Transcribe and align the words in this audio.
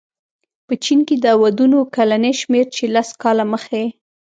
په 0.67 0.73
چین 0.83 0.99
کې 1.07 1.15
د 1.25 1.27
ودونو 1.41 1.79
کلنی 1.95 2.33
شمېر 2.41 2.65
چې 2.75 2.83
لس 2.95 3.09
کاله 3.21 3.45
مخې 3.51 3.83